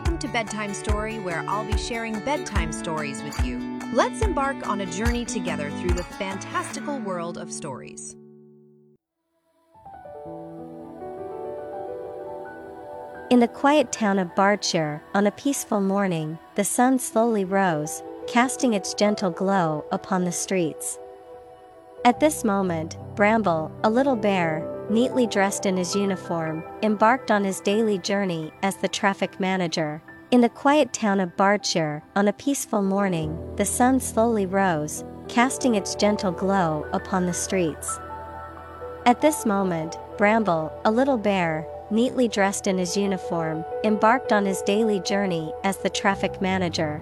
[0.00, 3.78] Welcome to Bedtime Story, where I'll be sharing bedtime stories with you.
[3.92, 8.16] Let's embark on a journey together through the fantastical world of stories.
[13.30, 18.72] In the quiet town of Bardshire, on a peaceful morning, the sun slowly rose, casting
[18.72, 20.98] its gentle glow upon the streets.
[22.06, 27.60] At this moment, Bramble, a little bear, neatly dressed in his uniform, embarked on his
[27.60, 30.02] daily journey as the traffic manager.
[30.32, 35.76] In the quiet town of Bardshire, on a peaceful morning, the sun slowly rose, casting
[35.76, 38.00] its gentle glow upon the streets.
[39.06, 44.60] At this moment, Bramble, a little bear, neatly dressed in his uniform, embarked on his
[44.62, 47.00] daily journey as the traffic manager.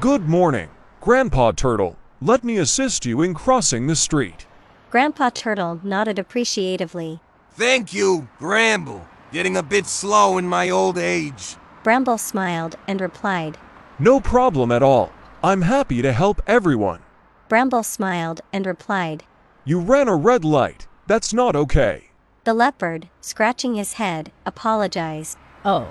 [0.00, 0.68] Good morning,
[1.00, 1.96] Grandpa Turtle.
[2.22, 4.46] Let me assist you in crossing the street.
[4.90, 7.20] Grandpa Turtle nodded appreciatively.
[7.52, 9.06] Thank you, Bramble.
[9.32, 11.56] Getting a bit slow in my old age.
[11.82, 13.58] Bramble smiled and replied.
[13.98, 15.12] No problem at all.
[15.42, 17.00] I'm happy to help everyone.
[17.48, 19.24] Bramble smiled and replied.
[19.64, 20.86] You ran a red light.
[21.06, 22.10] That's not okay.
[22.44, 25.36] The leopard, scratching his head, apologized.
[25.64, 25.88] Oh,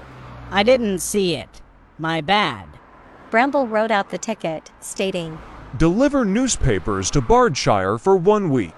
[0.50, 1.62] I didn't see it.
[1.98, 2.68] My bad.
[3.30, 5.40] Bramble wrote out the ticket, stating,
[5.78, 8.76] Deliver newspapers to Bardshire for one week.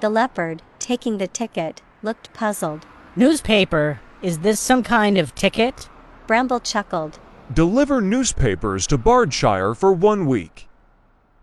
[0.00, 2.86] The leopard, taking the ticket, looked puzzled.
[3.14, 5.90] Newspaper, is this some kind of ticket?
[6.26, 7.18] Bramble chuckled.
[7.52, 10.66] Deliver newspapers to Bardshire for one week.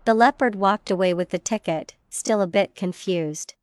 [0.04, 3.54] The leopard walked away with the ticket, still a bit confused.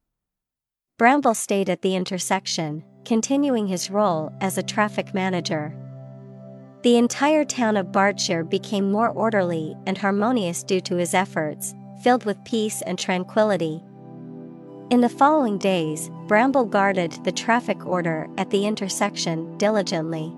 [0.98, 5.76] Bramble stayed at the intersection, continuing his role as a traffic manager.
[6.86, 12.26] The entire town of Bardshire became more orderly and harmonious due to his efforts, filled
[12.26, 13.84] with peace and tranquility.
[14.92, 20.32] In the following days, Bramble guarded the traffic order at the intersection diligently.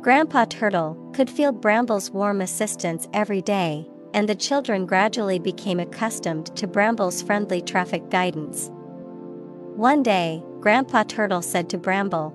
[0.00, 6.46] Grandpa Turtle could feel Bramble's warm assistance every day, and the children gradually became accustomed
[6.56, 8.68] to Bramble's friendly traffic guidance.
[9.76, 12.34] One day, Grandpa Turtle said to Bramble,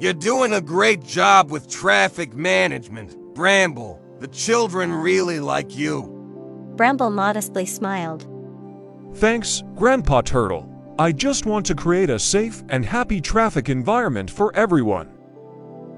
[0.00, 4.00] you're doing a great job with traffic management, Bramble.
[4.18, 6.16] The children really like you.
[6.76, 8.26] Bramble modestly smiled.
[9.16, 10.66] Thanks, Grandpa Turtle.
[10.98, 15.10] I just want to create a safe and happy traffic environment for everyone.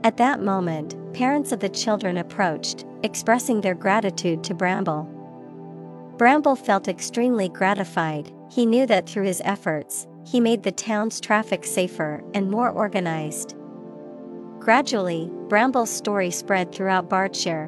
[0.05, 5.09] At that moment, parents of the children approached, expressing their gratitude to Bramble.
[6.19, 8.33] Bramble felt extremely gratified.
[8.51, 13.57] He knew that through his efforts, he made the town's traffic safer and more organized.
[14.63, 17.67] Gradually, Bramble's story spread throughout Bardshire.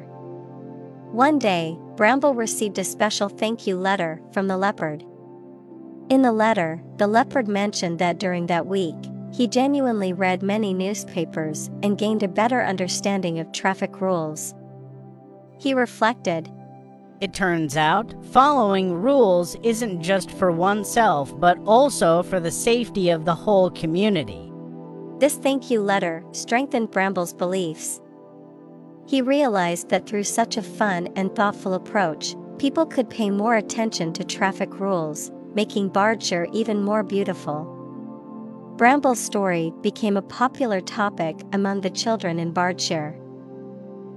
[1.11, 5.03] One day, Bramble received a special thank you letter from the leopard.
[6.09, 8.95] In the letter, the leopard mentioned that during that week,
[9.33, 14.55] he genuinely read many newspapers and gained a better understanding of traffic rules.
[15.59, 16.49] He reflected
[17.19, 23.25] It turns out, following rules isn't just for oneself, but also for the safety of
[23.25, 24.49] the whole community.
[25.19, 28.01] This thank you letter strengthened Bramble's beliefs.
[29.07, 34.11] He realized that through such a fun and thoughtful approach, people could pay more attention
[34.13, 37.71] to traffic rules, making Bardshire even more beautiful.
[38.77, 43.17] Bramble's story became a popular topic among the children in Bardshire.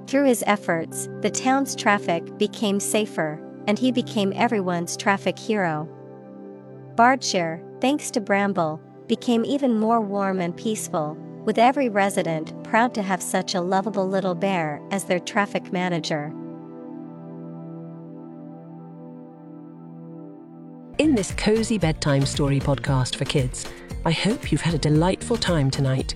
[0.08, 5.88] Through his efforts, the town's traffic became safer, and he became everyone's traffic hero.
[6.96, 13.02] Bardshire, thanks to Bramble, became even more warm and peaceful, with every resident proud to
[13.02, 16.32] have such a lovable little bear as their traffic manager.
[20.98, 23.66] In this cozy bedtime story podcast for kids,
[24.04, 26.14] I hope you've had a delightful time tonight.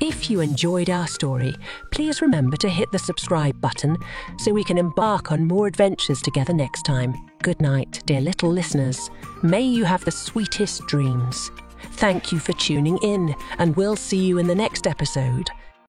[0.00, 1.54] If you enjoyed our story,
[1.90, 3.98] please remember to hit the subscribe button
[4.38, 7.14] so we can embark on more adventures together next time.
[7.42, 9.10] Good night, dear little listeners.
[9.42, 11.50] May you have the sweetest dreams.
[11.82, 15.50] Thank you for tuning in, and we'll see you in the next episode